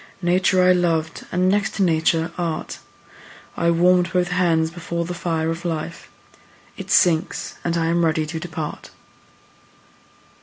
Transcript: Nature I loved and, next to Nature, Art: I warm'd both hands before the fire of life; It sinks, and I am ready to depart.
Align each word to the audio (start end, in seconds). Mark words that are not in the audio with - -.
Nature 0.23 0.63
I 0.63 0.71
loved 0.73 1.27
and, 1.31 1.47
next 1.47 1.75
to 1.75 1.83
Nature, 1.83 2.31
Art: 2.35 2.79
I 3.55 3.69
warm'd 3.69 4.11
both 4.13 4.29
hands 4.29 4.71
before 4.71 5.05
the 5.05 5.13
fire 5.13 5.51
of 5.51 5.63
life; 5.63 6.09
It 6.75 6.89
sinks, 6.89 7.53
and 7.63 7.77
I 7.77 7.85
am 7.85 8.03
ready 8.03 8.25
to 8.25 8.39
depart. 8.39 8.89